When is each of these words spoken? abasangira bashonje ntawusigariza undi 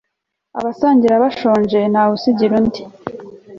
abasangira 0.57 1.23
bashonje 1.23 1.79
ntawusigariza 1.91 2.55
undi 2.61 2.81